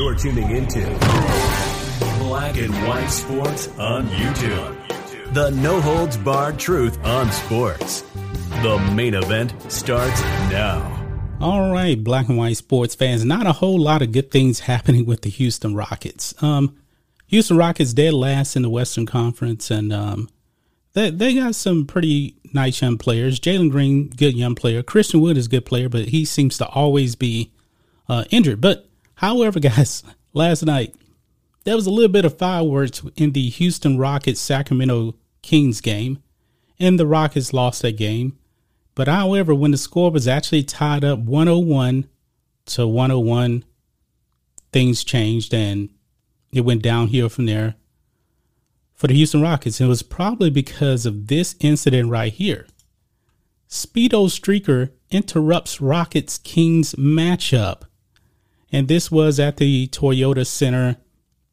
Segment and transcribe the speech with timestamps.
[0.00, 0.80] You're tuning into
[2.20, 5.34] Black and White Sports on YouTube.
[5.34, 8.00] The no holds barred truth on sports.
[8.62, 11.36] The main event starts now.
[11.38, 13.26] All right, black and white sports fans.
[13.26, 16.34] Not a whole lot of good things happening with the Houston Rockets.
[16.42, 16.78] Um,
[17.26, 20.30] Houston Rockets dead last in the Western Conference, and um,
[20.94, 23.38] they they got some pretty nice young players.
[23.38, 24.82] Jalen Green, good young player.
[24.82, 27.52] Christian Wood is a good player, but he seems to always be
[28.08, 28.62] uh, injured.
[28.62, 28.86] But
[29.20, 30.02] however, guys,
[30.32, 30.94] last night
[31.64, 36.22] there was a little bit of fireworks in the Houston Rockets Sacramento Kings game,
[36.78, 38.38] and the Rockets lost that game.
[38.94, 42.08] But however, when the score was actually tied up 101
[42.66, 43.64] to 101,
[44.72, 45.90] things changed and
[46.52, 47.76] it went downhill from there
[48.94, 49.80] for the Houston Rockets.
[49.80, 52.66] It was probably because of this incident right here.
[53.68, 57.82] Speedo Streaker interrupts Rockets Kings matchup
[58.72, 60.96] and this was at the Toyota Center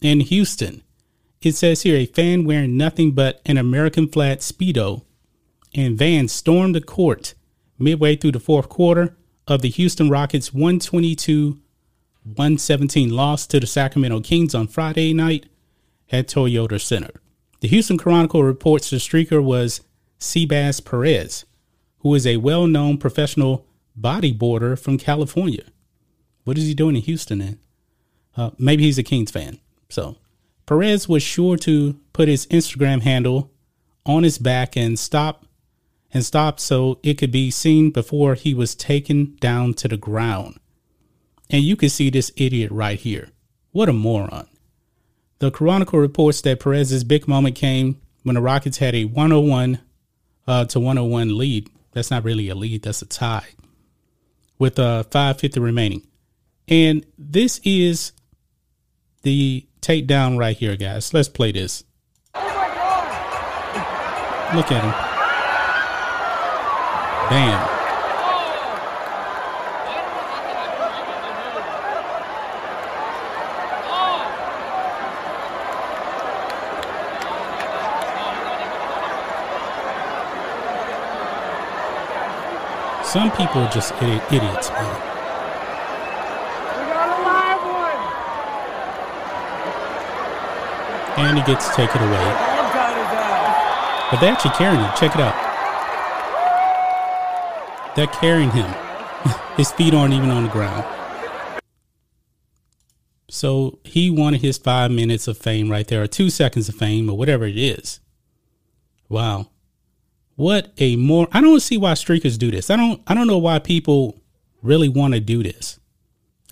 [0.00, 0.82] in Houston.
[1.40, 5.04] It says here a fan wearing nothing but an American flag Speedo
[5.74, 7.34] and van stormed the court
[7.78, 11.60] midway through the fourth quarter of the Houston Rockets 122
[12.24, 15.46] 117 loss to the Sacramento Kings on Friday night
[16.10, 17.20] at Toyota Center.
[17.60, 19.82] The Houston Chronicle reports the streaker was
[20.18, 21.44] Seabass Perez,
[21.98, 23.66] who is a well known professional
[24.00, 25.64] bodyboarder from California.
[26.44, 27.58] What is he doing in Houston then?
[28.36, 29.58] Uh, maybe he's a Kings fan.
[29.88, 30.16] So
[30.66, 33.50] Perez was sure to put his Instagram handle
[34.06, 35.46] on his back and stop
[36.12, 40.58] and stop so it could be seen before he was taken down to the ground.
[41.50, 43.30] And you can see this idiot right here.
[43.72, 44.46] What a moron.
[45.40, 49.80] The Chronicle reports that Perez's big moment came when the Rockets had a 101
[50.46, 51.68] uh, to 101 lead.
[51.92, 53.48] That's not really a lead, that's a tie.
[54.58, 56.02] With uh, 550 remaining.
[56.66, 58.12] And this is
[59.22, 61.12] the takedown right here, guys.
[61.12, 61.84] Let's play this.
[64.54, 64.94] Look at him.
[67.30, 67.70] Bam.
[83.04, 84.70] Some people are just idiots.
[91.16, 92.54] And he gets taken away.
[94.10, 94.90] But they're actually carrying him.
[94.96, 95.34] Check it out.
[97.96, 98.72] They're carrying him.
[99.56, 100.84] his feet aren't even on the ground.
[103.28, 107.10] So he wanted his five minutes of fame right there, or two seconds of fame,
[107.10, 108.00] or whatever it is.
[109.08, 109.48] Wow.
[110.36, 112.70] What a more I don't see why streakers do this.
[112.70, 114.20] I don't I don't know why people
[114.62, 115.78] really want to do this.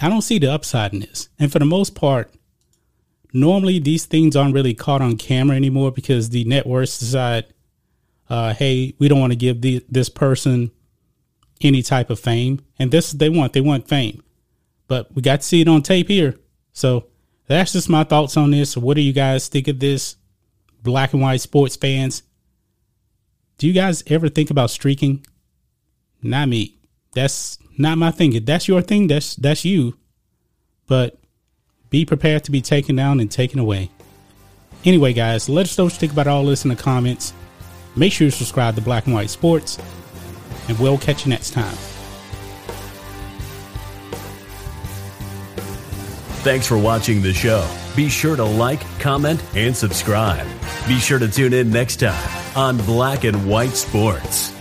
[0.00, 1.28] I don't see the upside in this.
[1.38, 2.32] And for the most part,
[3.32, 7.46] normally these things aren't really caught on camera anymore because the networks decide,
[8.28, 10.70] uh, hey, we don't want to give the, this person
[11.60, 13.52] any type of fame, and this they want.
[13.52, 14.22] They want fame,
[14.88, 16.38] but we got to see it on tape here.
[16.72, 17.06] So
[17.46, 18.76] that's just my thoughts on this.
[18.76, 20.16] What do you guys think of this,
[20.82, 22.22] black and white sports fans?
[23.58, 25.24] Do you guys ever think about streaking?
[26.22, 26.78] Not me.
[27.12, 28.32] That's not my thing.
[28.32, 29.96] If that's your thing, that's that's you.
[30.86, 31.21] But
[31.92, 33.90] be prepared to be taken down and taken away.
[34.84, 37.34] Anyway, guys, let us know what you think about all this in the comments.
[37.94, 39.78] Make sure you subscribe to Black and White Sports,
[40.68, 41.76] and we'll catch you next time.
[46.42, 47.68] Thanks for watching the show.
[47.94, 50.46] Be sure to like, comment, and subscribe.
[50.88, 54.52] Be sure to tune in next time on Black and White Sports.